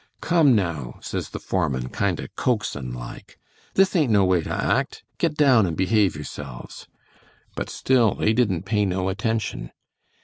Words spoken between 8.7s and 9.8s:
no attention.